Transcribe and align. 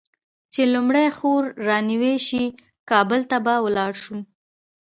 چې 0.53 0.61
لومړۍ 0.73 1.07
خور 1.17 1.43
رانوې 1.67 2.15
شي؛ 2.27 2.45
کابل 2.89 3.21
ته 3.29 3.37
به 3.45 3.55
ولاړ 3.65 3.91
شو. 4.03 4.17